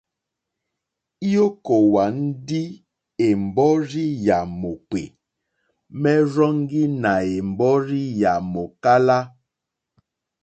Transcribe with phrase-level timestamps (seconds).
[1.29, 2.61] I okòwà ndi
[3.25, 5.01] è mbɔrzi yà mòkpè,
[6.01, 9.17] merzɔŋgi nà è mbɔrzi yà mòkala.